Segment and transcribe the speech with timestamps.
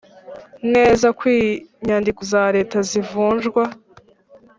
[0.73, 3.63] neza kw inyandiko za Leta zivunjwa